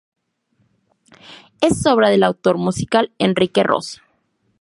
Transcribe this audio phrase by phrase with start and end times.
[1.61, 4.01] Es obra del autor musical Enrique Ros.